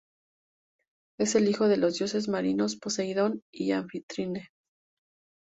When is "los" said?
1.77-1.99